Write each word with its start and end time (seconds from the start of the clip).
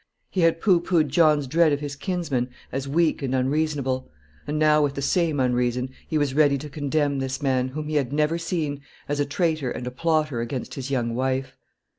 He 0.31 0.41
had 0.41 0.59
pooh 0.59 0.81
poohed 0.81 1.09
John's 1.09 1.45
dread 1.45 1.71
of 1.71 1.79
his 1.79 1.95
kinsman 1.95 2.49
as 2.71 2.87
weak 2.87 3.21
and 3.21 3.35
unreasonable; 3.35 4.09
and 4.47 4.57
now, 4.57 4.81
with 4.81 4.95
the 4.95 5.01
same 5.03 5.39
unreason, 5.39 5.89
he 6.07 6.17
was 6.17 6.33
ready 6.33 6.57
to 6.57 6.69
condemn 6.69 7.19
this 7.19 7.39
man, 7.39 7.67
whom 7.67 7.87
he 7.87 7.97
had 7.97 8.11
never 8.11 8.39
seen, 8.39 8.81
as 9.07 9.19
a 9.19 9.25
traitor 9.25 9.69
and 9.69 9.85
a 9.85 9.91
plotter 9.91 10.41
against 10.41 10.73
his 10.73 10.89
young 10.89 11.13
wife. 11.13 11.55